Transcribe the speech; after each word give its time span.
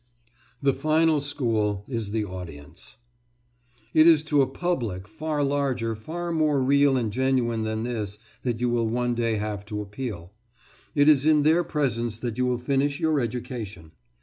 THE 0.63 0.73
FINAL 0.73 1.21
SCHOOL 1.21 1.85
IS 1.87 2.09
THE 2.09 2.25
AUDIENCE 2.25 2.97
It 3.93 4.07
is 4.07 4.23
to 4.23 4.41
a 4.41 4.47
public 4.47 5.07
far 5.07 5.43
larger, 5.43 5.95
far 5.95 6.31
more 6.31 6.63
real 6.63 6.97
and 6.97 7.13
genuine 7.13 7.61
than 7.65 7.83
this, 7.83 8.17
that 8.41 8.59
you 8.59 8.67
will 8.71 8.87
one 8.89 9.13
day 9.13 9.35
have 9.35 9.63
to 9.67 9.79
appeal. 9.79 10.33
It 10.95 11.07
is 11.07 11.27
in 11.27 11.43
their 11.43 11.63
presence 11.63 12.17
that 12.17 12.39
you 12.39 12.47
will 12.47 12.57
finish 12.57 12.99
your 12.99 13.19
education. 13.19 13.91